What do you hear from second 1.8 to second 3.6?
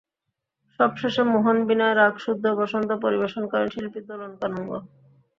রাগ শুদ্ধ বসন্ত পরিবেশন